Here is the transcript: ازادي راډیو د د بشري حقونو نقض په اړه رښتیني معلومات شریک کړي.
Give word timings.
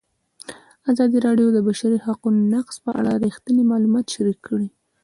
ازادي 0.91 1.17
راډیو 1.25 1.47
د 1.51 1.53
د 1.55 1.57
بشري 1.67 1.97
حقونو 2.05 2.39
نقض 2.53 2.75
په 2.85 2.91
اړه 2.99 3.11
رښتیني 3.25 3.63
معلومات 3.71 4.05
شریک 4.15 4.39
کړي. 4.47 4.69